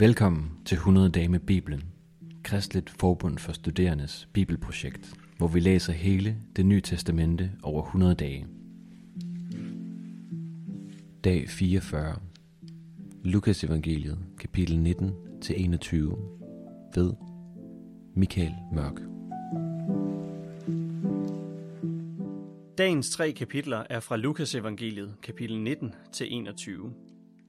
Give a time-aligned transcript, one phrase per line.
[0.00, 1.82] Velkommen til 100 dage med Bibelen,
[2.44, 8.46] Kristligt Forbund for Studerendes Bibelprojekt, hvor vi læser hele det nye testamente over 100 dage.
[11.24, 12.16] Dag 44.
[13.24, 16.16] Lukas evangeliet, kapitel 19 til 21
[16.94, 17.12] ved
[18.14, 19.00] Michael Mørk.
[22.78, 26.92] Dagens tre kapitler er fra Lukas evangeliet, kapitel 19 til 21.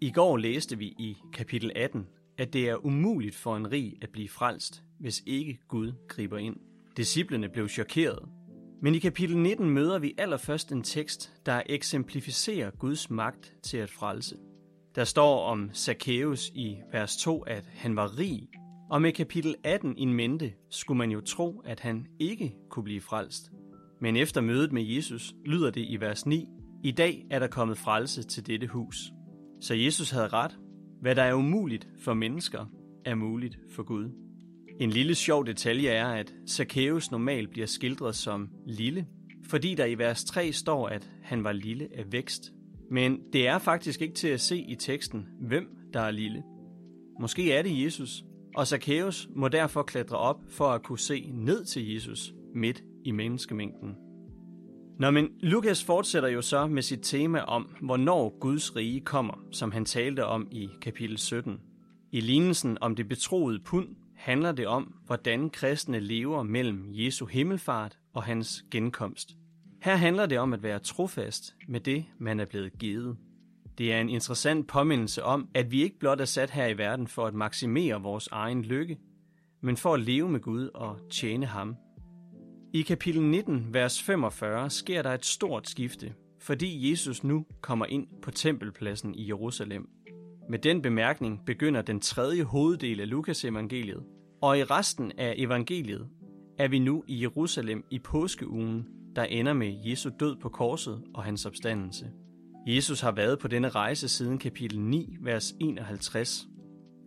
[0.00, 2.06] I går læste vi i kapitel 18,
[2.38, 6.56] at det er umuligt for en rig at blive frelst, hvis ikke Gud griber ind.
[6.96, 8.28] Disciplerne blev chokeret.
[8.82, 13.90] Men i kapitel 19 møder vi allerførst en tekst, der eksemplificerer Guds magt til at
[13.90, 14.36] frelse.
[14.94, 18.48] Der står om Zacchaeus i vers 2, at han var rig,
[18.90, 23.00] og med kapitel 18 in mente skulle man jo tro, at han ikke kunne blive
[23.00, 23.50] frelst.
[24.00, 26.48] Men efter mødet med Jesus lyder det i vers 9,
[26.84, 28.96] i dag er der kommet frelse til dette hus.
[29.60, 30.58] Så Jesus havde ret.
[31.00, 32.66] Hvad der er umuligt for mennesker,
[33.04, 34.10] er muligt for Gud.
[34.80, 39.06] En lille sjov detalje er, at Zacchaeus normalt bliver skildret som lille,
[39.48, 42.52] fordi der i vers 3 står, at han var lille af vækst.
[42.90, 46.42] Men det er faktisk ikke til at se i teksten, hvem der er lille.
[47.20, 48.24] Måske er det Jesus,
[48.56, 53.10] og Zacchaeus må derfor klatre op for at kunne se ned til Jesus midt i
[53.10, 54.05] menneskemængden.
[54.98, 59.72] Nå, men Lukas fortsætter jo så med sit tema om, hvornår Guds rige kommer, som
[59.72, 61.60] han talte om i kapitel 17.
[62.12, 67.98] I lignelsen om det betroede pund handler det om, hvordan kristne lever mellem Jesu himmelfart
[68.14, 69.34] og hans genkomst.
[69.82, 73.16] Her handler det om at være trofast med det, man er blevet givet.
[73.78, 77.06] Det er en interessant påmindelse om, at vi ikke blot er sat her i verden
[77.06, 78.98] for at maksimere vores egen lykke,
[79.60, 81.76] men for at leve med Gud og tjene ham
[82.76, 88.06] i kapitel 19, vers 45, sker der et stort skifte, fordi Jesus nu kommer ind
[88.22, 89.88] på tempelpladsen i Jerusalem.
[90.50, 94.02] Med den bemærkning begynder den tredje hoveddel af Lukas evangeliet,
[94.42, 96.08] og i resten af evangeliet
[96.58, 101.24] er vi nu i Jerusalem i påskeugen, der ender med Jesu død på korset og
[101.24, 102.06] hans opstandelse.
[102.66, 106.48] Jesus har været på denne rejse siden kapitel 9, vers 51,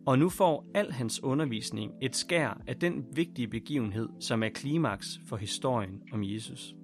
[0.05, 5.19] og nu får al hans undervisning et skær af den vigtige begivenhed, som er klimaks
[5.27, 6.75] for historien om Jesus.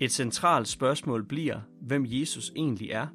[0.00, 3.06] Et centralt spørgsmål bliver, hvem Jesus egentlig er.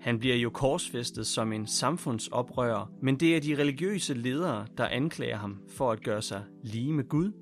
[0.00, 5.36] Han bliver jo korsfæstet som en samfundsoprører, men det er de religiøse ledere, der anklager
[5.36, 7.32] ham for at gøre sig lige med Gud.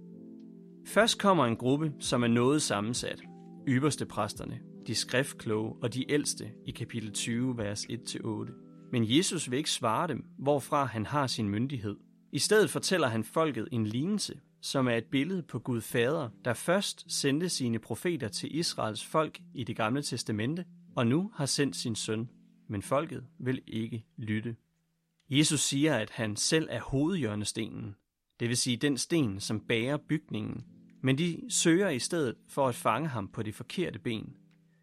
[0.87, 3.23] Først kommer en gruppe, som er noget sammensat.
[3.69, 8.68] Ypperste præsterne, de skriftkloge og de ældste i kapitel 20, vers 1-8.
[8.93, 11.97] Men Jesus vil ikke svare dem, hvorfra han har sin myndighed.
[12.33, 16.55] I stedet fortæller han folket en lignelse, som er et billede på Gud Fader, der
[16.55, 20.65] først sendte sine profeter til Israels folk i det gamle testamente,
[20.97, 22.31] og nu har sendt sin søn,
[22.69, 24.57] men folket vil ikke lytte.
[25.31, 27.95] Jesus siger, at han selv er hovedhjørnestenen,
[28.41, 30.65] det vil sige den sten, som bærer bygningen,
[31.03, 34.33] men de søger i stedet for at fange ham på de forkerte ben,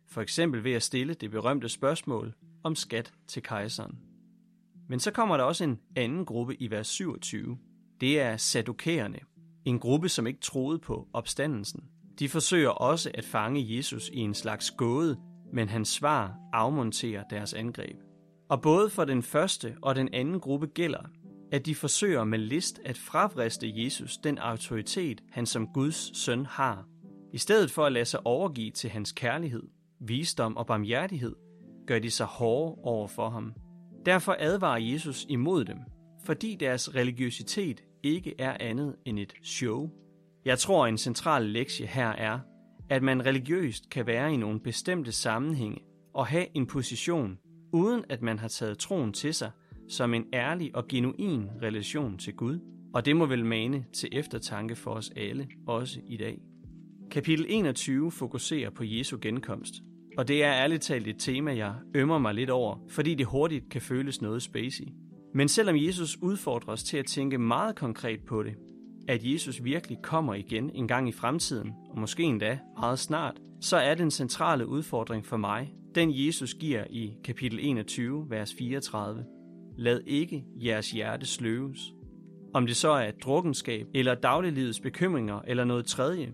[0.07, 2.33] for eksempel ved at stille det berømte spørgsmål,
[2.65, 3.99] om skat til kejseren.
[4.89, 7.57] Men så kommer der også en anden gruppe i vers 27.
[8.01, 9.19] Det er sadukæerne,
[9.65, 11.83] en gruppe, som ikke troede på opstandelsen.
[12.19, 15.19] De forsøger også at fange Jesus i en slags gåde,
[15.53, 17.97] men hans svar afmonterer deres angreb.
[18.49, 21.09] Og både for den første og den anden gruppe gælder,
[21.51, 26.85] at de forsøger med list at fravriste Jesus den autoritet, han som Guds søn har.
[27.33, 29.63] I stedet for at lade sig overgive til hans kærlighed,
[29.99, 31.35] visdom og barmhjertighed,
[31.87, 33.53] gør de sig hårde over for ham.
[34.05, 35.77] Derfor advarer Jesus imod dem,
[36.25, 39.89] fordi deres religiøsitet ikke er andet end et show.
[40.45, 42.39] Jeg tror, en central lektie her er,
[42.89, 45.77] at man religiøst kan være i nogle bestemte sammenhænge
[46.13, 47.37] og have en position,
[47.73, 49.51] uden at man har taget troen til sig
[49.87, 52.59] som en ærlig og genuin relation til Gud.
[52.93, 56.41] Og det må vel mane til eftertanke for os alle, også i dag.
[57.11, 59.73] Kapitel 21 fokuserer på Jesu genkomst,
[60.17, 63.69] og det er ærligt talt et tema, jeg ømmer mig lidt over, fordi det hurtigt
[63.69, 64.85] kan føles noget spacey.
[65.33, 68.53] Men selvom Jesus udfordrer os til at tænke meget konkret på det,
[69.07, 73.77] at Jesus virkelig kommer igen en gang i fremtiden, og måske endda meget snart, så
[73.77, 79.25] er den centrale udfordring for mig, den Jesus giver i kapitel 21, vers 34.
[79.77, 81.79] Lad ikke jeres hjerte sløves.
[82.53, 86.33] Om det så er drukkenskab, eller dagliglivets bekymringer, eller noget tredje,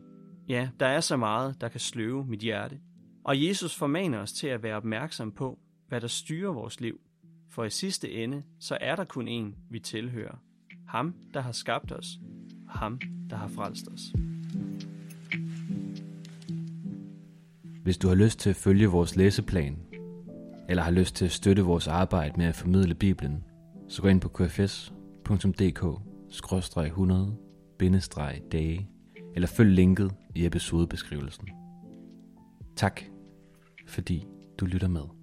[0.49, 2.79] ja, der er så meget, der kan sløve mit hjerte.
[3.23, 6.99] Og Jesus formaner os til at være opmærksom på, hvad der styrer vores liv.
[7.49, 10.35] For i sidste ende, så er der kun en, vi tilhører.
[10.87, 12.19] Ham, der har skabt os.
[12.69, 14.13] Ham, der har frelst os.
[17.83, 19.77] Hvis du har lyst til at følge vores læseplan,
[20.69, 23.43] eller har lyst til at støtte vores arbejde med at formidle Bibelen,
[23.87, 25.83] så gå ind på kfs.dk
[26.85, 27.37] 100
[28.51, 28.89] dage
[29.35, 31.60] eller følg linket i episodebeskrivelsen.
[32.75, 33.01] Tak,
[33.87, 34.27] fordi
[34.59, 35.20] du lytter med.